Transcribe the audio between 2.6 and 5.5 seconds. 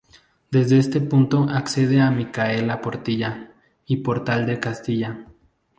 Portilla y Portal de Castilla.